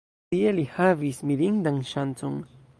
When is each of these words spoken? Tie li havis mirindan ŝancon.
Tie 0.35 0.53
li 0.59 0.63
havis 0.77 1.21
mirindan 1.33 1.81
ŝancon. 1.93 2.45